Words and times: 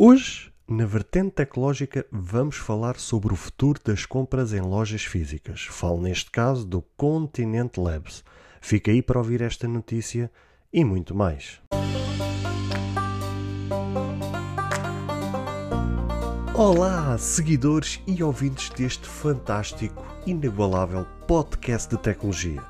Hoje, 0.00 0.52
na 0.68 0.86
vertente 0.86 1.32
tecnológica, 1.32 2.06
vamos 2.12 2.54
falar 2.54 3.00
sobre 3.00 3.32
o 3.32 3.36
futuro 3.36 3.80
das 3.84 4.06
compras 4.06 4.52
em 4.52 4.60
lojas 4.60 5.02
físicas. 5.02 5.62
Falo 5.62 6.00
neste 6.00 6.30
caso 6.30 6.64
do 6.64 6.82
Continent 6.96 7.76
Labs. 7.76 8.22
Fica 8.60 8.92
aí 8.92 9.02
para 9.02 9.18
ouvir 9.18 9.42
esta 9.42 9.66
notícia 9.66 10.30
e 10.72 10.84
muito 10.84 11.16
mais. 11.16 11.60
Olá, 16.54 17.18
seguidores 17.18 18.00
e 18.06 18.22
ouvintes 18.22 18.70
deste 18.70 19.08
fantástico, 19.08 20.06
inigualável 20.24 21.08
podcast 21.26 21.90
de 21.90 22.00
tecnologia. 22.00 22.62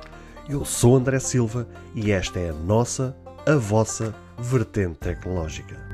Eu 0.49 0.65
sou 0.65 0.97
André 0.97 1.19
Silva 1.19 1.69
e 1.95 2.11
esta 2.11 2.41
é 2.41 2.49
a 2.49 2.55
nossa, 2.55 3.15
a 3.47 3.55
vossa 3.55 4.15
vertente 4.39 4.97
tecnológica. 5.01 5.88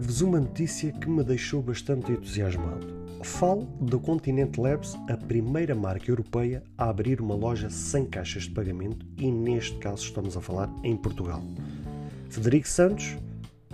Trago-vos 0.00 0.20
uma 0.22 0.40
notícia 0.40 0.92
que 0.92 1.08
me 1.10 1.22
deixou 1.22 1.62
bastante 1.62 2.12
entusiasmado. 2.12 2.86
Falo 3.22 3.68
da 3.82 3.98
Continent 3.98 4.56
Labs, 4.56 4.96
a 5.08 5.16
primeira 5.16 5.74
marca 5.74 6.10
europeia 6.10 6.62
a 6.78 6.88
abrir 6.88 7.20
uma 7.20 7.34
loja 7.34 7.68
sem 7.68 8.06
caixas 8.06 8.44
de 8.44 8.50
pagamento 8.50 9.04
e 9.18 9.30
neste 9.30 9.76
caso 9.76 10.04
estamos 10.04 10.36
a 10.36 10.40
falar 10.40 10.74
em 10.82 10.96
Portugal. 10.96 11.42
Frederico 12.30 12.66
Santos 12.66 13.18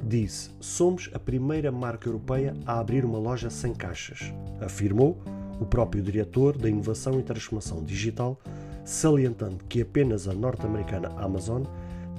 disse: 0.03 0.51
Somos 0.59 1.09
a 1.15 1.19
primeira 1.19 1.71
marca 1.71 2.09
europeia 2.09 2.57
a 2.67 2.81
abrir 2.81 3.05
uma 3.05 3.19
loja 3.19 3.49
sem 3.49 3.73
caixas, 3.73 4.33
afirmou 4.61 5.23
o 5.61 5.65
próprio 5.65 6.03
diretor 6.03 6.59
da 6.59 6.69
Inovação 6.69 7.21
e 7.21 7.23
Transformação 7.23 7.85
Digital, 7.85 8.37
salientando 8.85 9.65
que 9.69 9.83
apenas 9.83 10.27
a 10.27 10.33
norte-americana 10.33 11.09
Amazon 11.19 11.63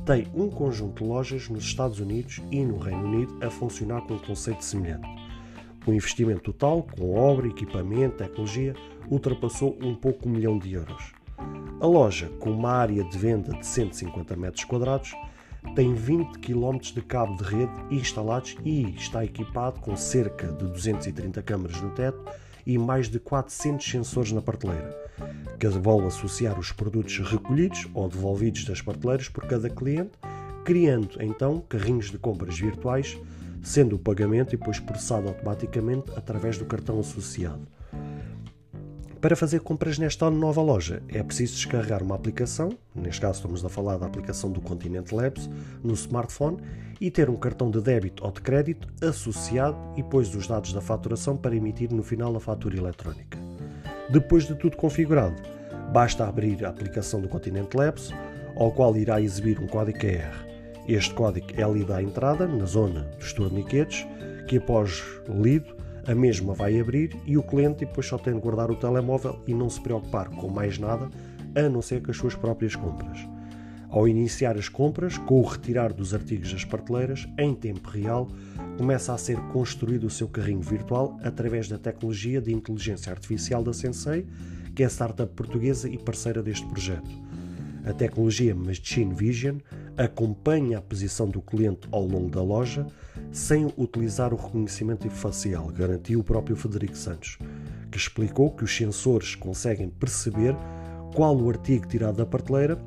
tem 0.08 0.25
um 0.33 0.50
conjunto 0.50 1.03
de 1.03 1.09
lojas 1.09 1.50
nos 1.50 1.66
Estados 1.66 2.00
Unidos 2.00 2.41
e 2.50 2.63
no 2.63 2.77
Reino 2.77 3.03
Unido 3.03 3.45
a 3.45 3.50
funcionar 3.50 4.00
com 4.03 4.14
um 4.14 4.19
conceito 4.19 4.64
semelhante. 4.64 5.05
O 5.86 5.91
investimento 5.91 6.53
total, 6.53 6.83
com 6.83 7.14
obra, 7.14 7.47
equipamento, 7.47 8.16
tecnologia, 8.16 8.73
ultrapassou 9.11 9.77
um 9.81 9.94
pouco 9.94 10.30
um 10.30 10.31
milhão 10.31 10.58
de 10.58 10.72
euros. 10.72 11.11
A 11.81 11.86
loja, 11.86 12.30
com 12.39 12.52
uma 12.52 12.72
área 12.72 13.03
de 13.03 13.17
venda 13.17 13.52
de 13.52 13.66
150 13.66 14.33
metros 14.38 14.64
quadrados, 14.64 15.14
tem 15.75 15.94
20 15.94 16.39
km 16.39 16.77
de 16.80 17.02
cabo 17.02 17.36
de 17.36 17.44
rede 17.44 17.73
instalados 17.92 18.55
e 18.64 18.83
está 18.95 19.25
equipado 19.25 19.81
com 19.81 19.97
cerca 19.97 20.47
de 20.47 20.67
230 20.67 21.42
câmaras 21.42 21.81
no 21.81 21.89
teto 21.89 22.23
e 22.66 22.77
mais 22.77 23.09
de 23.09 23.19
400 23.19 23.86
sensores 23.86 24.31
na 24.31 24.42
prateleira, 24.42 24.97
que 25.60 25.68
vão 25.68 26.06
associar 26.06 26.60
os 26.60 26.72
produtos 26.72 27.18
recolhidos 27.20 27.88
ou 27.94 28.08
devolvidos 28.08 28.66
das 28.66 28.82
prateleiras 28.82 29.30
por 29.30 29.46
cada 29.46 29.70
cliente, 29.70 30.12
criando 30.64 31.18
então 31.22 31.64
carrinhos 31.68 32.12
de 32.12 32.18
compras 32.18 32.60
virtuais, 32.60 33.18
sendo 33.64 33.95
o 33.95 34.00
pagamento 34.00 34.52
depois 34.52 34.80
processado 34.80 35.28
automaticamente 35.28 36.12
através 36.16 36.58
do 36.58 36.66
cartão 36.66 37.00
associado. 37.00 37.68
Para 39.20 39.36
fazer 39.36 39.62
compras 39.62 39.98
nesta 39.98 40.30
nova 40.30 40.62
loja 40.62 41.02
é 41.08 41.23
preciso 41.23 41.56
descarregar 41.56 42.04
uma 42.04 42.16
aplicação, 42.16 42.70
neste 42.94 43.22
caso 43.22 43.40
estamos 43.40 43.66
a 43.66 43.70
falar 43.70 43.98
da 43.98 44.06
aplicação 44.06 44.52
do 44.52 44.62
Continent 44.62 45.12
Labs, 45.12 45.50
no 45.84 45.94
smartphone 45.94 46.58
e 47.02 47.10
ter 47.10 47.30
um 47.30 47.36
cartão 47.36 47.72
de 47.72 47.82
débito 47.82 48.23
ou 48.23 48.32
de 48.32 48.42
crédito 48.42 48.88
associado 49.02 49.78
e 49.94 50.04
depois 50.04 50.34
os 50.36 50.48
dados 50.48 50.72
da 50.72 50.82
faturação 50.82 51.36
para 51.36 51.56
emitir 51.56 51.92
no 51.92 52.04
final 52.04 52.36
a 52.36 52.40
fatura 52.40 52.78
eletrónica. 52.78 53.47
Depois 54.09 54.45
de 54.45 54.55
tudo 54.55 54.77
configurado, 54.77 55.36
basta 55.91 56.25
abrir 56.25 56.66
a 56.66 56.69
aplicação 56.69 57.19
do 57.19 57.27
Continent 57.27 57.73
Labs, 57.73 58.14
ao 58.55 58.72
qual 58.72 58.95
irá 58.95 59.22
exibir 59.22 59.59
um 59.59 59.67
código 59.67 59.99
QR. 59.99 60.45
Este 60.87 61.14
código 61.14 61.48
é 61.58 61.70
lido 61.70 61.93
à 61.93 62.02
entrada, 62.02 62.48
na 62.48 62.65
zona 62.65 63.02
dos 63.20 63.33
torniquetes, 63.33 64.08
que 64.48 64.58
após 64.58 65.04
lido 65.27 65.76
a 66.08 66.15
mesma 66.15 66.54
vai 66.54 66.80
abrir 66.80 67.17
e 67.26 67.37
o 67.37 67.43
cliente 67.43 67.86
depois 67.86 68.08
só 68.08 68.17
tem 68.17 68.33
de 68.33 68.39
guardar 68.39 68.71
o 68.71 68.76
telemóvel 68.77 69.42
e 69.45 69.54
não 69.54 69.70
se 69.70 69.82
preocupar 69.82 70.30
com 70.30 70.48
mais 70.48 70.80
nada 70.80 71.09
a 71.53 71.70
não 71.70 71.82
ser 71.82 72.02
com 72.02 72.11
as 72.11 72.17
suas 72.17 72.33
próprias 72.33 72.76
compras. 72.77 73.27
Ao 73.89 74.08
iniciar 74.08 74.58
as 74.58 74.67
compras, 74.67 75.17
com 75.17 75.39
o 75.39 75.45
retirar 75.45 75.93
dos 75.93 76.14
artigos 76.14 76.52
das 76.52 76.65
prateleiras, 76.65 77.27
em 77.37 77.55
tempo 77.55 77.89
real, 77.89 78.27
começa 78.77 79.14
a 79.14 79.17
ser 79.17 79.39
construído 79.48 80.05
o 80.05 80.09
seu 80.09 80.27
carrinho 80.27 80.61
virtual 80.61 81.17
através 81.23 81.70
da 81.70 81.77
tecnologia 81.77 82.42
de 82.42 82.53
inteligência 82.53 83.11
artificial 83.11 83.64
da 83.64 83.73
Sensei, 83.73 84.27
que 84.76 84.83
é 84.83 84.86
a 84.86 84.89
startup 84.89 85.33
portuguesa 85.33 85.87
e 85.89 85.97
parceira 85.97 86.43
deste 86.43 86.67
projeto. 86.67 87.09
A 87.86 87.93
tecnologia 87.93 88.53
Machine 88.53 89.14
Vision 89.14 89.59
acompanha 89.95 90.77
a 90.77 90.81
posição 90.81 91.30
do 91.30 91.42
cliente 91.42 91.87
ao 91.89 92.05
longo 92.05 92.30
da 92.30 92.43
loja 92.43 92.86
sem 93.31 93.73
utilizar 93.77 94.33
o 94.33 94.37
reconhecimento 94.37 95.09
facial, 95.09 95.67
garantiu 95.67 96.20
o 96.20 96.23
próprio 96.23 96.58
Frederico 96.58 96.97
Santos, 96.97 97.39
que 97.89 97.97
explicou 97.97 98.52
que 98.52 98.65
os 98.65 98.76
sensores 98.76 99.36
conseguem 99.36 99.89
perceber 99.89 100.53
qual 101.15 101.36
o 101.36 101.49
artigo 101.49 101.87
tirado 101.87 102.17
da 102.17 102.26
prateleira, 102.26 102.77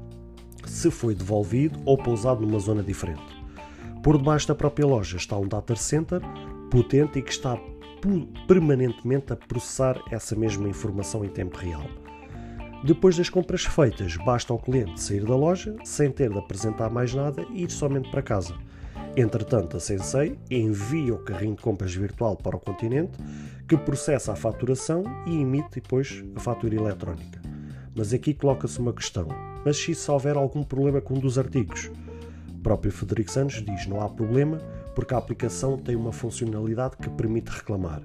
se 0.71 0.89
foi 0.89 1.15
devolvido 1.15 1.81
ou 1.85 1.99
pousado 1.99 2.47
numa 2.47 2.61
zona 2.61 2.83
diferente. 2.83 3.21
Por 4.03 4.17
debaixo 4.17 4.47
da 4.49 4.55
própria 4.55 4.87
loja 4.87 5.17
está 5.17 5.37
um 5.37 5.47
data 5.47 5.75
center 5.75 6.21
potente 6.71 7.19
e 7.19 7.23
que 7.23 7.33
está 7.33 7.59
permanentemente 8.47 9.33
a 9.33 9.37
processar 9.37 10.01
essa 10.11 10.37
mesma 10.37 10.69
informação 10.69 11.25
em 11.25 11.29
tempo 11.29 11.59
real. 11.59 11.85
Depois 12.85 13.17
das 13.17 13.29
compras 13.29 13.65
feitas, 13.65 14.17
basta 14.25 14.53
ao 14.53 14.59
cliente 14.59 15.03
sair 15.03 15.25
da 15.25 15.35
loja 15.37 15.77
sem 15.85 16.11
ter 16.11 16.31
de 16.31 16.39
apresentar 16.39 16.89
mais 16.89 17.13
nada 17.13 17.45
e 17.51 17.65
ir 17.65 17.71
somente 17.71 18.09
para 18.11 18.23
casa. 18.23 18.55
Entretanto, 19.17 19.77
a 19.77 19.81
Sensei 19.81 20.39
envia 20.51 21.13
o 21.13 21.19
carrinho 21.19 21.57
de 21.57 21.63
compras 21.63 21.93
virtual 21.93 22.37
para 22.37 22.57
o 22.57 22.61
continente, 22.61 23.19
que 23.69 23.77
processa 23.77 24.33
a 24.33 24.37
faturação 24.37 25.03
e 25.27 25.41
emite 25.41 25.81
depois 25.81 26.25
a 26.35 26.41
fatura 26.41 26.77
eletrónica. 26.77 27.43
Mas 27.95 28.15
aqui 28.15 28.33
coloca-se 28.33 28.79
uma 28.79 28.95
questão: 28.95 29.29
mas 29.65 29.77
se 29.77 29.95
só 29.95 30.15
houver 30.15 30.37
algum 30.37 30.63
problema 30.63 31.01
com 31.01 31.15
um 31.15 31.19
dos 31.19 31.39
artigos? 31.39 31.91
O 32.49 32.63
próprio 32.63 32.93
Frederico 32.93 33.31
Santos 33.31 33.63
diz: 33.65 33.87
não 33.87 34.01
há 34.01 34.09
problema, 34.09 34.59
porque 34.95 35.15
a 35.15 35.19
aplicação 35.19 35.79
tem 35.79 35.97
uma 35.97 36.13
funcionalidade 36.13 36.97
que 36.97 37.09
permite 37.09 37.51
reclamar. 37.51 38.03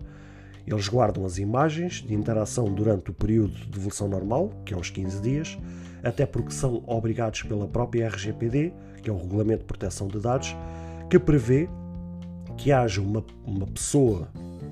Eles 0.66 0.88
guardam 0.88 1.26
as 1.26 1.38
imagens 1.38 2.02
de 2.02 2.14
interação 2.14 2.66
durante 2.74 3.12
o 3.12 3.14
período 3.14 3.54
de 3.54 3.68
devolução 3.68 4.08
normal, 4.08 4.50
que 4.66 4.74
é 4.74 4.78
os 4.78 4.90
15 4.90 5.22
dias, 5.22 5.58
até 6.04 6.26
porque 6.26 6.52
são 6.52 6.84
obrigados 6.88 7.44
pela 7.44 7.68
própria 7.68 8.08
RGPD, 8.08 8.74
que 9.02 9.10
é 9.10 9.14
o 9.14 9.18
Regulamento 9.18 9.60
de 9.60 9.66
Proteção 9.66 10.08
de 10.08 10.20
Dados, 10.20 10.56
que 11.10 11.20
prevê 11.20 11.70
que 12.58 12.72
haja 12.72 13.02
uma, 13.02 13.24
uma 13.46 13.68
pessoa 13.68 14.28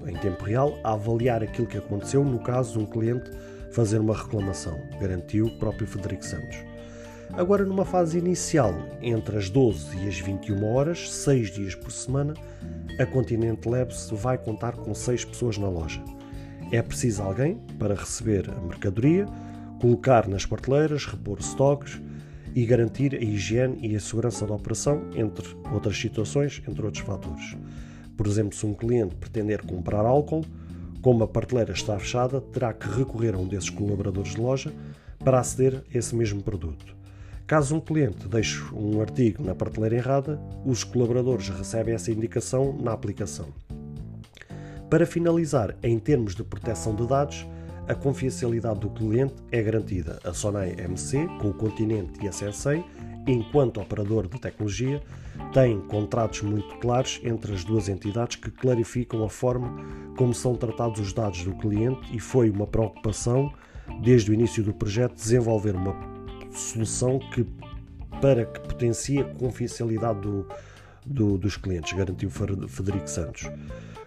em 0.08 0.16
tempo 0.16 0.44
real 0.44 0.78
a 0.84 0.94
avaliar 0.94 1.44
aquilo 1.44 1.68
que 1.68 1.78
aconteceu 1.78 2.24
no 2.24 2.40
caso 2.40 2.78
de 2.78 2.80
um 2.80 2.86
cliente 2.86 3.30
fazer 3.72 4.00
uma 4.00 4.16
reclamação, 4.16 4.80
garantiu 5.00 5.48
o 5.48 5.60
próprio 5.60 5.88
Frederico 5.88 6.24
Santos. 6.24 6.73
Agora, 7.36 7.66
numa 7.66 7.84
fase 7.84 8.20
inicial, 8.20 8.76
entre 9.02 9.36
as 9.36 9.50
12 9.50 9.98
e 9.98 10.08
as 10.08 10.20
21 10.20 10.64
horas, 10.72 11.12
6 11.12 11.50
dias 11.50 11.74
por 11.74 11.92
semana, 11.92 12.36
a 13.00 13.06
Continente 13.08 13.68
Labs 13.68 14.12
vai 14.12 14.38
contar 14.38 14.74
com 14.74 14.94
6 14.94 15.26
pessoas 15.26 15.58
na 15.58 15.68
loja. 15.68 16.00
É 16.72 16.80
preciso 16.80 17.24
alguém 17.24 17.58
para 17.80 17.96
receber 17.96 18.48
a 18.52 18.62
mercadoria, 18.62 19.26
colocar 19.82 20.28
nas 20.28 20.46
prateleiras, 20.46 21.08
repor 21.08 21.40
estoques 21.40 22.00
e 22.54 22.68
garantir 22.68 23.16
a 23.16 23.20
higiene 23.20 23.80
e 23.82 23.96
a 23.96 24.00
segurança 24.00 24.46
da 24.46 24.54
operação, 24.54 25.02
entre 25.16 25.58
outras 25.74 25.98
situações, 25.98 26.62
entre 26.68 26.86
outros 26.86 27.04
fatores. 27.04 27.58
Por 28.16 28.28
exemplo, 28.28 28.56
se 28.56 28.64
um 28.64 28.76
cliente 28.76 29.16
pretender 29.16 29.66
comprar 29.66 30.06
álcool, 30.06 30.46
como 31.02 31.24
a 31.24 31.28
prateleira 31.28 31.74
está 31.74 31.98
fechada, 31.98 32.40
terá 32.40 32.72
que 32.74 32.88
recorrer 32.88 33.34
a 33.34 33.40
um 33.40 33.48
desses 33.48 33.72
colaboradores 33.72 34.34
de 34.34 34.40
loja 34.40 34.72
para 35.18 35.40
aceder 35.40 35.84
a 35.94 35.98
esse 35.98 36.16
mesmo 36.16 36.44
produto. 36.44 37.03
Caso 37.46 37.76
um 37.76 37.80
cliente 37.82 38.28
deixe 38.28 38.64
um 38.74 39.02
artigo 39.02 39.44
na 39.44 39.54
prateleira 39.54 39.98
errada, 39.98 40.40
os 40.66 40.84
colaboradores 40.84 41.50
recebem 41.50 41.94
essa 41.94 42.12
indicação 42.12 42.74
na 42.80 42.94
aplicação. 42.94 43.48
Para 44.90 45.06
finalizar, 45.06 45.76
em 45.84 46.00
termos 46.00 46.36
de 46.36 46.44
proteção 46.44 46.96
de 46.96 47.06
dados, 47.06 47.46
a 47.88 47.94
confidencialidade 47.94 48.80
do 48.80 48.90
cliente 48.90 49.36
é 49.52 49.62
garantida. 49.62 50.20
A 50.24 50.34
Sonai 50.34 50.76
MC, 50.78 51.28
com 51.42 51.50
o 51.50 51.54
Continente 51.54 52.24
e 52.24 52.28
a 52.30 52.32
Sensei, 52.32 52.84
enquanto 53.28 53.82
operador 53.82 54.28
de 54.28 54.40
tecnologia, 54.40 55.02
tem 55.52 55.82
contratos 55.82 56.44
muito 56.44 56.78
claros 56.78 57.20
entre 57.24 57.54
as 57.54 57.64
duas 57.66 57.90
entidades 57.90 58.38
que 58.38 58.52
clarificam 58.52 59.24
a 59.24 59.30
forma 59.30 59.76
como 60.18 60.34
são 60.34 60.56
tratados 60.56 61.00
os 61.00 61.12
dados 61.12 61.44
do 61.44 61.56
cliente 61.56 62.16
e 62.16 62.20
foi 62.20 62.50
uma 62.50 62.68
preocupação 62.68 63.52
desde 64.02 64.32
o 64.32 64.34
início 64.34 64.64
do 64.64 64.74
projeto 64.74 65.16
desenvolver 65.16 65.76
uma 65.76 66.13
solução 66.58 67.20
que 67.20 67.46
para 68.22 68.46
que 68.46 68.60
potencie 68.62 69.20
a 69.20 69.26
confidencialidade 69.26 70.22
do, 70.22 70.48
do, 71.06 71.38
dos 71.38 71.58
clientes, 71.58 71.92
garantiu 71.94 72.30
Frederico 72.30 73.10
Santos. 73.10 73.50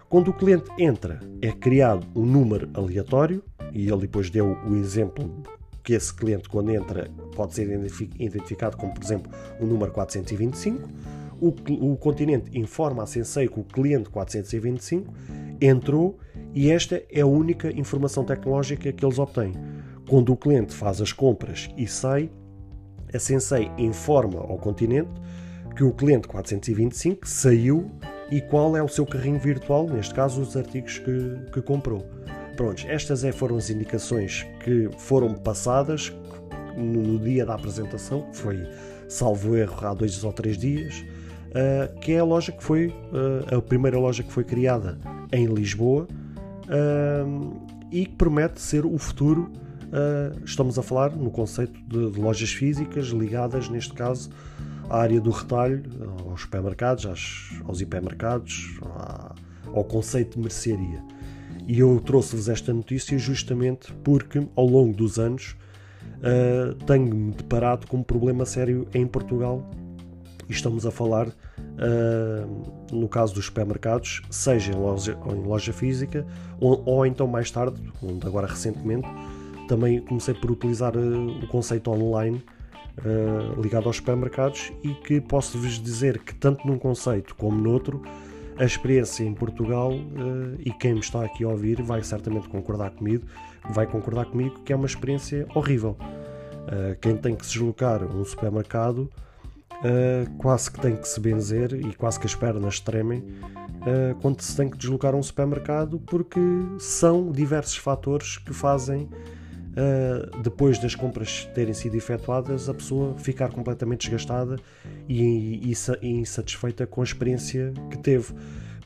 Quando 0.09 0.29
o 0.29 0.33
cliente 0.33 0.69
entra, 0.79 1.19
é 1.41 1.51
criado 1.51 2.07
um 2.15 2.25
número 2.25 2.69
aleatório, 2.73 3.43
e 3.73 3.89
ele 3.89 4.01
depois 4.01 4.29
deu 4.29 4.57
o 4.65 4.75
exemplo 4.75 5.43
que 5.83 5.93
esse 5.93 6.13
cliente, 6.13 6.49
quando 6.49 6.71
entra, 6.71 7.09
pode 7.35 7.53
ser 7.53 7.69
identificado 8.19 8.75
como, 8.75 8.93
por 8.93 9.03
exemplo, 9.03 9.31
o 9.59 9.65
número 9.65 9.91
425. 9.91 10.89
O, 11.39 11.53
o 11.91 11.97
continente 11.97 12.57
informa 12.57 13.03
a 13.03 13.05
Sensei 13.05 13.47
que 13.47 13.59
o 13.59 13.63
cliente 13.63 14.09
425 14.09 15.13
entrou 15.61 16.17
e 16.53 16.71
esta 16.71 17.03
é 17.11 17.21
a 17.21 17.25
única 17.25 17.71
informação 17.71 18.23
tecnológica 18.23 18.91
que 18.91 19.05
eles 19.05 19.19
obtêm. 19.19 19.53
Quando 20.07 20.31
o 20.31 20.37
cliente 20.37 20.73
faz 20.73 21.01
as 21.01 21.11
compras 21.11 21.69
e 21.75 21.85
sai, 21.85 22.29
a 23.13 23.19
Sensei 23.19 23.69
informa 23.77 24.39
ao 24.39 24.57
continente 24.57 25.09
que 25.75 25.83
o 25.83 25.91
cliente 25.91 26.27
425 26.27 27.27
saiu 27.27 27.91
e 28.31 28.41
qual 28.41 28.75
é 28.75 28.81
o 28.81 28.87
seu 28.87 29.05
carrinho 29.05 29.39
virtual, 29.39 29.87
neste 29.87 30.13
caso 30.13 30.41
os 30.41 30.55
artigos 30.57 30.97
que, 30.97 31.51
que 31.53 31.61
comprou. 31.61 32.05
Prontos, 32.55 32.85
estas 32.87 33.23
é, 33.23 33.31
foram 33.31 33.57
as 33.57 33.69
indicações 33.69 34.45
que 34.63 34.89
foram 34.97 35.35
passadas 35.35 36.11
no, 36.75 37.19
dia 37.19 37.45
da 37.45 37.53
apresentação, 37.53 38.27
foi 38.33 38.65
salvo 39.07 39.55
erro 39.55 39.85
há 39.85 39.93
dois 39.93 40.23
ou 40.23 40.33
três 40.33 40.57
dias, 40.57 41.05
uh, 41.49 41.99
que 41.99 42.13
é 42.13 42.19
a 42.19 42.23
loja 42.23 42.51
que 42.51 42.63
foi 42.63 42.87
uh, 42.87 43.57
a 43.57 43.61
primeira 43.61 43.99
loja 43.99 44.23
que 44.23 44.31
foi 44.31 44.43
criada 44.43 44.97
em 45.31 45.45
Lisboa 45.45 46.07
uh, 46.63 47.61
e 47.91 48.05
que 48.05 48.15
promete 48.15 48.61
ser 48.61 48.85
o 48.85 48.97
futuro. 48.97 49.51
Estamos 50.43 50.77
a 50.77 50.83
falar 50.83 51.15
no 51.15 51.31
conceito 51.31 51.79
de, 51.87 52.11
de 52.11 52.19
lojas 52.19 52.51
físicas 52.51 53.07
ligadas, 53.07 53.69
neste 53.69 53.93
caso, 53.93 54.29
à 54.89 54.99
área 54.99 55.19
do 55.19 55.29
retalho, 55.29 55.83
aos 56.29 56.41
supermercados, 56.41 57.05
aos, 57.05 57.61
aos 57.65 57.81
hipermercados, 57.81 58.79
ao 59.73 59.83
conceito 59.83 60.35
de 60.35 60.41
mercearia. 60.41 61.03
E 61.67 61.79
eu 61.79 61.99
trouxe-vos 61.99 62.47
esta 62.47 62.73
notícia 62.73 63.17
justamente 63.17 63.93
porque, 64.03 64.47
ao 64.55 64.65
longo 64.65 64.95
dos 64.95 65.19
anos, 65.19 65.57
uh, 66.17 66.73
tenho-me 66.85 67.31
deparado 67.31 67.85
com 67.87 67.97
um 67.97 68.03
problema 68.03 68.45
sério 68.45 68.87
em 68.93 69.05
Portugal. 69.05 69.69
E 70.47 70.53
estamos 70.53 70.85
a 70.85 70.91
falar, 70.91 71.27
uh, 71.27 72.95
no 72.95 73.09
caso 73.09 73.33
dos 73.33 73.47
supermercados, 73.47 74.21
seja 74.29 74.71
em 74.71 74.75
loja, 74.75 75.17
em 75.25 75.43
loja 75.45 75.73
física 75.73 76.25
ou, 76.57 76.81
ou, 76.85 77.05
então 77.05 77.27
mais 77.27 77.51
tarde, 77.51 77.81
onde 78.01 78.25
agora 78.25 78.47
recentemente, 78.47 79.07
também 79.67 79.99
comecei 80.01 80.33
por 80.33 80.49
utilizar 80.49 80.95
uh, 80.95 81.43
o 81.43 81.47
conceito 81.47 81.91
online 81.91 82.43
uh, 82.99 83.61
ligado 83.61 83.87
aos 83.87 83.97
supermercados 83.97 84.71
e 84.83 84.93
que 84.93 85.21
posso 85.21 85.57
vos 85.57 85.81
dizer 85.81 86.19
que 86.19 86.33
tanto 86.33 86.65
num 86.65 86.79
conceito 86.79 87.35
como 87.35 87.59
noutro 87.59 88.01
a 88.57 88.63
experiência 88.63 89.23
em 89.23 89.33
Portugal 89.33 89.91
uh, 89.91 90.55
e 90.59 90.71
quem 90.71 90.93
me 90.93 90.99
está 90.99 91.23
aqui 91.23 91.43
a 91.43 91.49
ouvir 91.49 91.81
vai 91.81 92.01
certamente 92.01 92.49
concordar 92.49 92.91
comigo, 92.91 93.25
vai 93.69 93.85
concordar 93.85 94.25
comigo 94.25 94.59
que 94.63 94.73
é 94.73 94.75
uma 94.75 94.87
experiência 94.87 95.45
horrível. 95.53 95.95
Quem 96.99 97.15
tem 97.15 97.33
que 97.33 97.45
se 97.45 97.53
deslocar 97.53 98.03
a 98.03 98.05
um 98.05 98.25
supermercado 98.25 99.09
quase 100.37 100.69
que 100.69 100.81
tem 100.81 100.97
que 100.97 101.07
se 101.07 101.17
benzer 101.17 101.71
e 101.73 101.93
quase 101.95 102.19
que 102.19 102.25
as 102.25 102.35
pernas 102.35 102.81
tremem 102.81 103.23
quando 104.21 104.41
se 104.41 104.53
tem 104.57 104.69
que 104.69 104.75
deslocar 104.75 105.13
a 105.13 105.17
um 105.17 105.23
supermercado 105.23 105.97
porque 105.97 106.41
são 106.77 107.31
diversos 107.31 107.77
fatores 107.77 108.37
que 108.37 108.53
fazem 108.53 109.07
uh, 109.77 110.41
depois 110.41 110.79
das 110.79 110.95
compras 110.95 111.47
terem 111.53 111.73
sido 111.73 111.95
efetuadas, 111.95 112.67
a 112.67 112.73
pessoa 112.73 113.15
ficar 113.17 113.49
completamente 113.49 114.09
desgastada 114.09 114.57
e, 115.07 115.71
e, 115.71 115.73
e 116.01 116.09
insatisfeita 116.09 116.87
com 116.87 117.01
a 117.01 117.03
experiência 117.03 117.71
que 117.89 117.97
teve. 117.97 118.33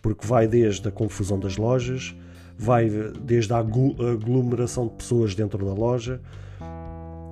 Porque 0.01 0.27
vai 0.27 0.47
desde 0.47 0.87
a 0.87 0.91
confusão 0.91 1.39
das 1.39 1.57
lojas, 1.57 2.15
vai 2.57 2.89
desde 3.21 3.53
a 3.53 3.57
aglomeração 3.57 4.87
de 4.87 4.95
pessoas 4.95 5.33
dentro 5.33 5.65
da 5.65 5.73
loja, 5.73 6.19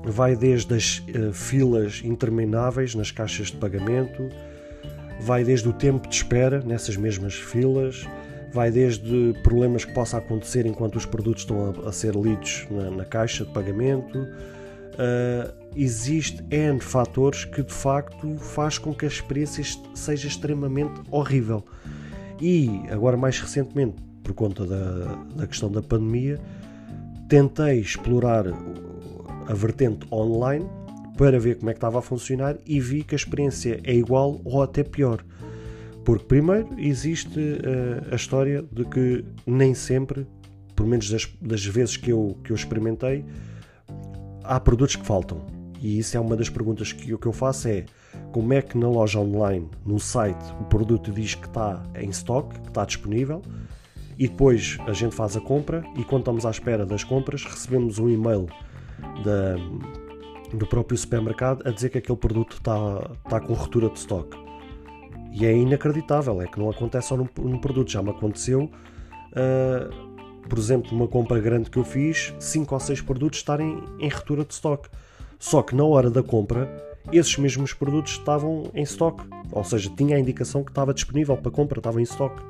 vai 0.03 0.35
desde 0.35 0.73
as 0.73 1.00
uh, 1.00 1.33
filas 1.33 2.01
intermináveis 2.03 2.95
nas 2.95 3.12
caixas 3.12 3.47
de 3.47 3.57
pagamento, 3.57 4.29
vai 5.21 5.44
desde 5.44 5.67
o 5.67 5.73
tempo 5.73 6.07
de 6.07 6.15
espera 6.15 6.62
nessas 6.62 6.95
mesmas 6.95 7.33
filas, 7.33 8.07
vai 8.54 8.72
desde 8.72 9.34
problemas 9.44 9.86
que 9.86 9.94
possa 9.94 10.18
acontecer 10.18 10.66
enquanto 10.66 10.96
os 10.96 11.06
produtos 11.06 11.44
estão 11.44 11.74
a, 11.86 11.90
a 11.90 11.92
ser 11.92 12.16
lidos 12.16 12.68
na, 12.69 12.90
na, 12.92 13.06
caixa 13.06 13.46
de 13.46 13.51
pagamento. 13.51 14.18
Uh, 14.19 15.54
existe 15.75 16.44
N 16.51 16.80
fatores 16.80 17.46
que 17.46 17.63
de 17.63 17.74
facto 17.74 18.36
faz 18.38 18.78
com 18.78 18.94
que 18.94 19.06
a 19.06 19.07
experiência 19.07 19.63
seja 19.94 20.28
extremamente 20.28 21.01
horrível. 21.10 21.63
E 22.42 22.81
agora 22.90 23.16
mais 23.16 23.40
recentemente, 23.40 23.96
por 24.24 24.34
conta 24.34 24.66
da, 24.66 25.16
da 25.36 25.48
questão 25.48 25.72
da 25.72 25.81
pandemia, 25.81 26.40
tentei 27.28 27.80
explorar 27.80 28.46
a 29.48 29.54
vertente 29.54 30.06
online 30.12 30.66
para 31.18 31.40
ver 31.40 31.57
como 31.57 31.69
é 31.69 31.74
que 31.74 31.78
estava 31.78 32.00
a 32.00 32.01
funcionar 32.01 32.57
e 32.66 32.80
vi 32.80 33.04
que 33.04 33.13
a 33.13 33.18
experiência 33.18 33.80
é 33.84 33.94
igual 33.94 34.40
ou 34.44 34.63
até 34.63 34.84
pior. 34.84 35.24
Porque, 36.09 36.25
primeiro, 36.25 36.69
existe 36.79 37.38
uh, 37.39 38.11
a 38.11 38.15
história 38.15 38.65
de 38.71 38.83
que 38.83 39.23
nem 39.45 39.75
sempre, 39.75 40.25
pelo 40.75 40.89
menos 40.89 41.07
das, 41.07 41.31
das 41.39 41.63
vezes 41.63 41.97
que 41.97 42.09
eu, 42.09 42.35
que 42.44 42.51
eu 42.51 42.56
experimentei, 42.56 43.23
há 44.44 44.59
produtos 44.59 44.95
que 44.95 45.06
faltam. 45.06 45.45
E 45.79 46.00
isso 46.00 46.17
é 46.17 46.19
uma 46.19 46.35
das 46.35 46.50
perguntas 46.50 46.91
que, 46.91 47.15
que 47.15 47.27
eu 47.27 47.31
faço: 47.31 47.67
é 47.67 47.85
como 48.31 48.51
é 48.53 48.59
que 48.59 48.75
na 48.75 48.89
loja 48.89 49.19
online, 49.19 49.69
no 49.85 50.00
site, 50.00 50.44
o 50.59 50.63
produto 50.63 51.11
diz 51.11 51.35
que 51.35 51.45
está 51.45 51.83
em 51.94 52.09
stock, 52.09 52.59
que 52.59 52.69
está 52.69 52.85
disponível, 52.85 53.44
e 54.17 54.27
depois 54.27 54.79
a 54.88 54.94
gente 54.94 55.13
faz 55.13 55.38
a 55.38 55.41
compra 55.41 55.83
e 55.95 56.03
quando 56.03 56.21
estamos 56.21 56.44
à 56.44 56.50
espera 56.50 56.88
das 56.88 57.03
compras 57.03 57.44
recebemos 57.44 58.00
um 58.00 58.09
e-mail 58.09 58.47
da, 59.23 59.57
do 60.57 60.65
próprio 60.65 60.97
supermercado 60.97 61.62
a 61.67 61.69
dizer 61.69 61.89
que 61.89 62.00
aquele 62.00 62.17
produto 62.17 62.53
está, 62.53 63.12
está 63.23 63.39
com 63.39 63.53
ruptura 63.53 63.91
de 63.91 64.00
stock. 64.00 64.49
E 65.31 65.45
é 65.45 65.53
inacreditável, 65.55 66.41
é 66.41 66.47
que 66.47 66.59
não 66.59 66.69
acontece 66.69 67.09
só 67.09 67.17
num, 67.17 67.27
num 67.37 67.59
produto. 67.59 67.91
Já 67.91 68.01
me 68.01 68.09
aconteceu, 68.09 68.63
uh, 68.63 70.39
por 70.47 70.57
exemplo, 70.57 70.91
uma 70.91 71.07
compra 71.07 71.39
grande 71.39 71.69
que 71.69 71.77
eu 71.77 71.83
fiz, 71.83 72.33
5 72.39 72.73
ou 72.73 72.79
6 72.79 73.01
produtos 73.01 73.39
estarem 73.39 73.83
em 73.99 74.09
retura 74.09 74.43
de 74.43 74.53
stock. 74.53 74.89
Só 75.37 75.61
que 75.61 75.75
na 75.75 75.83
hora 75.83 76.09
da 76.09 76.23
compra, 76.23 76.67
esses 77.11 77.37
mesmos 77.37 77.73
produtos 77.73 78.13
estavam 78.13 78.71
em 78.73 78.83
stock. 78.83 79.23
Ou 79.51 79.63
seja, 79.63 79.89
tinha 79.95 80.15
a 80.15 80.19
indicação 80.19 80.63
que 80.63 80.71
estava 80.71 80.93
disponível 80.93 81.37
para 81.37 81.51
compra, 81.51 81.79
estava 81.79 81.99
em 81.99 82.03
stock. 82.03 82.41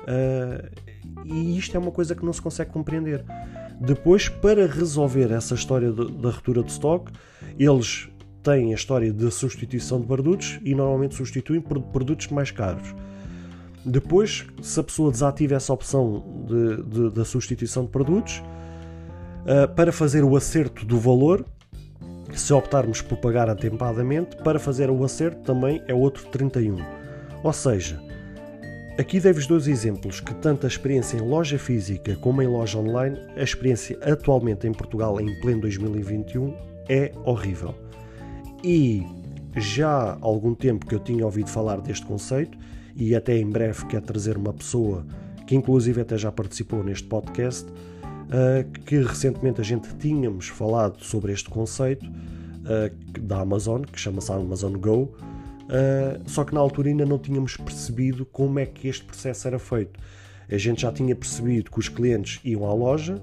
Uh, 0.00 0.68
e 1.24 1.56
isto 1.56 1.76
é 1.76 1.80
uma 1.80 1.92
coisa 1.92 2.14
que 2.14 2.24
não 2.24 2.32
se 2.32 2.42
consegue 2.42 2.70
compreender. 2.70 3.24
Depois, 3.80 4.28
para 4.28 4.66
resolver 4.66 5.30
essa 5.32 5.54
história 5.54 5.90
da 5.92 6.30
retura 6.30 6.62
de 6.62 6.70
stock, 6.70 7.10
eles 7.58 8.08
têm 8.42 8.72
a 8.72 8.74
história 8.74 9.12
da 9.12 9.30
substituição 9.30 10.00
de 10.00 10.06
produtos 10.06 10.58
e 10.64 10.74
normalmente 10.74 11.14
substituem 11.14 11.60
por 11.60 11.80
produtos 11.80 12.28
mais 12.28 12.50
caros. 12.50 12.94
Depois, 13.84 14.46
se 14.60 14.78
a 14.78 14.82
pessoa 14.82 15.10
desativa 15.10 15.54
essa 15.54 15.72
opção 15.72 16.44
de, 16.46 16.82
de, 16.82 17.10
da 17.10 17.24
substituição 17.24 17.84
de 17.84 17.90
produtos, 17.90 18.42
uh, 19.40 19.72
para 19.74 19.90
fazer 19.90 20.22
o 20.22 20.36
acerto 20.36 20.84
do 20.84 20.98
valor, 20.98 21.44
se 22.34 22.52
optarmos 22.52 23.00
por 23.00 23.18
pagar 23.18 23.48
atempadamente, 23.48 24.36
para 24.36 24.58
fazer 24.58 24.90
o 24.90 25.02
acerto 25.02 25.40
também 25.42 25.82
é 25.88 25.94
outro 25.94 26.26
31. 26.28 26.76
Ou 27.42 27.52
seja, 27.52 28.00
aqui 28.98 29.18
deves 29.18 29.46
dois 29.46 29.66
exemplos 29.66 30.20
que 30.20 30.34
tanto 30.34 30.66
a 30.66 30.68
experiência 30.68 31.16
em 31.16 31.20
loja 31.20 31.58
física 31.58 32.16
como 32.16 32.42
em 32.42 32.46
loja 32.46 32.78
online, 32.78 33.18
a 33.36 33.42
experiência 33.42 33.98
atualmente 34.02 34.66
em 34.66 34.72
Portugal 34.72 35.18
em 35.20 35.40
pleno 35.40 35.62
2021 35.62 36.54
é 36.88 37.12
horrível. 37.24 37.74
E 38.62 39.06
já 39.56 40.12
há 40.12 40.18
algum 40.20 40.54
tempo 40.54 40.86
que 40.86 40.94
eu 40.94 41.00
tinha 41.00 41.24
ouvido 41.24 41.48
falar 41.48 41.80
deste 41.80 42.06
conceito 42.06 42.56
e 42.94 43.14
até 43.14 43.36
em 43.36 43.48
breve 43.48 43.86
quero 43.86 44.04
trazer 44.04 44.36
uma 44.36 44.52
pessoa 44.52 45.06
que 45.46 45.56
inclusive 45.56 46.00
até 46.00 46.16
já 46.16 46.30
participou 46.30 46.84
neste 46.84 47.08
podcast, 47.08 47.68
uh, 47.68 48.80
que 48.84 49.02
recentemente 49.02 49.60
a 49.60 49.64
gente 49.64 49.88
tínhamos 49.96 50.46
falado 50.46 51.02
sobre 51.02 51.32
este 51.32 51.50
conceito 51.50 52.06
uh, 52.06 53.20
da 53.20 53.40
Amazon, 53.40 53.82
que 53.82 53.98
chama-se 53.98 54.30
Amazon 54.30 54.74
Go, 54.74 55.02
uh, 55.02 56.22
só 56.26 56.44
que 56.44 56.54
na 56.54 56.60
altura 56.60 56.90
ainda 56.90 57.04
não 57.04 57.18
tínhamos 57.18 57.56
percebido 57.56 58.24
como 58.26 58.60
é 58.60 58.66
que 58.66 58.86
este 58.86 59.04
processo 59.04 59.48
era 59.48 59.58
feito. 59.58 59.98
A 60.48 60.56
gente 60.56 60.82
já 60.82 60.92
tinha 60.92 61.16
percebido 61.16 61.68
que 61.68 61.80
os 61.80 61.88
clientes 61.88 62.40
iam 62.44 62.64
à 62.64 62.72
loja 62.72 63.20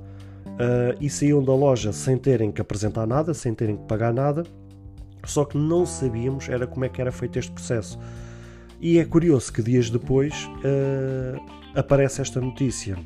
e 0.99 1.09
saíam 1.09 1.43
da 1.43 1.53
loja 1.53 1.91
sem 1.91 2.17
terem 2.17 2.51
que 2.51 2.59
apresentar 2.59 3.05
nada, 3.05 3.33
sem 3.33 3.53
terem 3.53 3.75
que 3.75 3.83
pagar 3.83 4.13
nada, 4.13 4.43
só 5.25 5.45
que 5.45 5.57
não 5.57 5.85
sabíamos 5.85 6.49
era 6.49 6.65
como 6.65 6.85
é 6.85 6.89
que 6.89 7.01
era 7.01 7.11
feito 7.11 7.37
este 7.37 7.51
processo. 7.51 7.99
E 8.79 8.99
é 8.99 9.05
curioso 9.05 9.51
que 9.51 9.61
dias 9.61 9.89
depois 9.89 10.45
uh, 10.45 11.41
aparece 11.75 12.21
esta 12.21 12.39
notícia 12.39 12.97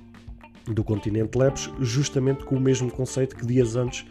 do 0.65 0.84
Continente 0.84 1.38
Labs, 1.38 1.70
justamente 1.80 2.44
com 2.44 2.56
o 2.56 2.60
mesmo 2.60 2.91
conceito 2.91 3.36
que 3.36 3.46
dias 3.46 3.75
antes 3.75 4.06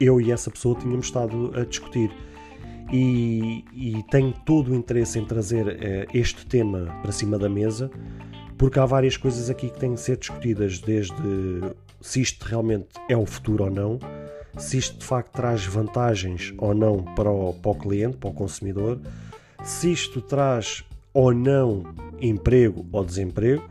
eu 0.00 0.20
e 0.20 0.30
essa 0.30 0.50
pessoa 0.50 0.78
tínhamos 0.78 1.06
estado 1.06 1.52
a 1.56 1.64
discutir. 1.64 2.10
E, 2.92 3.64
e 3.72 4.04
tenho 4.10 4.32
todo 4.44 4.70
o 4.70 4.74
interesse 4.74 5.18
em 5.18 5.24
trazer 5.24 5.66
uh, 5.66 6.10
este 6.12 6.46
tema 6.46 6.94
para 7.02 7.10
cima 7.12 7.38
da 7.38 7.48
mesa, 7.48 7.90
porque 8.58 8.78
há 8.78 8.84
várias 8.84 9.16
coisas 9.16 9.48
aqui 9.48 9.70
que 9.70 9.78
têm 9.80 9.94
que 9.94 10.00
ser 10.00 10.16
discutidas, 10.16 10.78
desde 10.80 11.14
se 12.00 12.20
isto 12.20 12.44
realmente 12.44 12.88
é 13.08 13.16
o 13.16 13.24
futuro 13.24 13.64
ou 13.64 13.70
não, 13.70 13.98
se 14.56 14.78
isto 14.78 14.98
de 14.98 15.04
facto 15.04 15.32
traz 15.32 15.64
vantagens 15.64 16.54
ou 16.58 16.74
não 16.74 17.02
para 17.02 17.30
o, 17.30 17.52
para 17.54 17.70
o 17.70 17.74
cliente, 17.74 18.16
para 18.16 18.30
o 18.30 18.32
consumidor, 18.32 19.00
se 19.62 19.92
isto 19.92 20.20
traz 20.20 20.84
ou 21.12 21.32
não 21.32 21.84
emprego 22.20 22.86
ou 22.92 23.04
desemprego, 23.04 23.64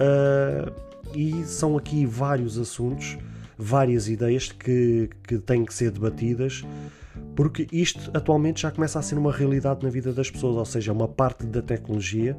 uh, 0.00 0.72
e 1.14 1.44
são 1.44 1.76
aqui 1.76 2.04
vários 2.04 2.58
assuntos, 2.58 3.16
várias 3.56 4.08
ideias 4.08 4.52
que, 4.52 5.08
que 5.26 5.38
têm 5.38 5.64
que 5.64 5.72
ser 5.72 5.90
debatidas, 5.90 6.64
porque 7.34 7.66
isto 7.72 8.10
atualmente 8.14 8.62
já 8.62 8.70
começa 8.70 8.98
a 8.98 9.02
ser 9.02 9.16
uma 9.16 9.32
realidade 9.32 9.82
na 9.82 9.90
vida 9.90 10.12
das 10.12 10.30
pessoas, 10.30 10.56
ou 10.56 10.64
seja, 10.64 10.92
uma 10.92 11.08
parte 11.08 11.46
da 11.46 11.62
tecnologia 11.62 12.36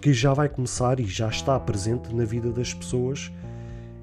que 0.00 0.12
já 0.12 0.32
vai 0.32 0.48
começar 0.48 1.00
e 1.00 1.04
já 1.04 1.28
está 1.28 1.58
presente 1.58 2.14
na 2.14 2.24
vida 2.24 2.50
das 2.50 2.74
pessoas 2.74 3.32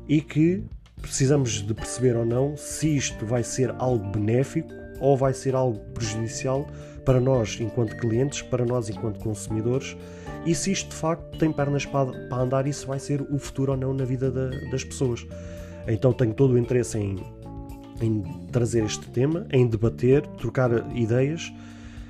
e 0.07 0.19
que 0.19 0.63
precisamos 1.01 1.61
de 1.61 1.73
perceber 1.73 2.15
ou 2.15 2.25
não 2.25 2.55
se 2.55 2.95
isto 2.95 3.25
vai 3.25 3.43
ser 3.43 3.73
algo 3.77 4.11
benéfico 4.11 4.69
ou 4.99 5.17
vai 5.17 5.33
ser 5.33 5.55
algo 5.55 5.79
prejudicial 5.93 6.67
para 7.03 7.19
nós 7.19 7.57
enquanto 7.59 7.97
clientes, 7.97 8.41
para 8.41 8.65
nós 8.65 8.89
enquanto 8.89 9.19
consumidores 9.19 9.97
e 10.45 10.55
se 10.55 10.71
isto 10.71 10.89
de 10.89 10.95
facto 10.95 11.37
tem 11.37 11.51
pernas 11.51 11.85
para, 11.85 12.11
para 12.27 12.37
andar, 12.41 12.67
isso 12.67 12.87
vai 12.87 12.99
ser 12.99 13.21
o 13.21 13.37
futuro 13.37 13.73
ou 13.73 13.77
não 13.77 13.93
na 13.93 14.03
vida 14.03 14.31
da, 14.31 14.49
das 14.71 14.83
pessoas. 14.83 15.25
Então 15.87 16.11
tenho 16.13 16.33
todo 16.33 16.53
o 16.53 16.57
interesse 16.57 16.97
em, 16.97 17.23
em 18.01 18.23
trazer 18.51 18.83
este 18.83 19.07
tema, 19.09 19.45
em 19.51 19.67
debater, 19.67 20.25
trocar 20.37 20.71
ideias 20.95 21.53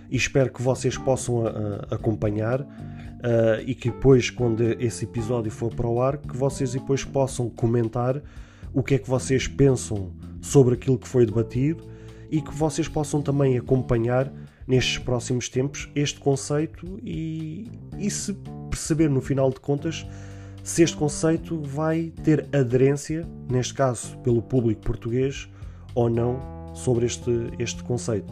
e 0.09 0.15
espero 0.15 0.51
que 0.51 0.61
vocês 0.61 0.97
possam 0.97 1.45
a, 1.45 1.49
a, 1.49 1.95
acompanhar. 1.95 2.61
Uh, 2.61 3.61
e 3.67 3.75
que 3.75 3.91
depois, 3.91 4.31
quando 4.31 4.63
esse 4.81 5.05
episódio 5.05 5.51
for 5.51 5.71
para 5.75 5.87
o 5.87 6.01
ar, 6.01 6.17
que 6.17 6.35
vocês 6.35 6.73
depois 6.73 7.05
possam 7.05 7.51
comentar 7.51 8.19
o 8.73 8.83
que 8.83 8.95
é 8.95 8.97
que 8.99 9.09
vocês 9.09 9.47
pensam 9.47 10.11
sobre 10.41 10.75
aquilo 10.75 10.97
que 10.97 11.07
foi 11.07 11.25
debatido 11.25 11.83
e 12.29 12.41
que 12.41 12.53
vocês 12.53 12.87
possam 12.87 13.21
também 13.21 13.57
acompanhar 13.57 14.31
nestes 14.67 14.97
próximos 14.97 15.49
tempos 15.49 15.89
este 15.93 16.19
conceito 16.19 16.99
e, 17.03 17.69
e 17.97 18.09
se 18.09 18.33
perceber 18.69 19.09
no 19.09 19.21
final 19.21 19.49
de 19.49 19.59
contas 19.59 20.05
se 20.63 20.83
este 20.83 20.95
conceito 20.95 21.59
vai 21.61 22.13
ter 22.23 22.47
aderência, 22.53 23.27
neste 23.49 23.73
caso 23.73 24.17
pelo 24.19 24.41
público 24.41 24.81
português, 24.81 25.49
ou 25.95 26.09
não 26.09 26.39
sobre 26.73 27.05
este, 27.05 27.31
este 27.59 27.83
conceito. 27.83 28.31